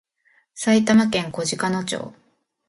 [0.55, 2.11] 埼玉県小鹿野町